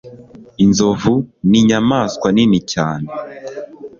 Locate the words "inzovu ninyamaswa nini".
0.63-2.59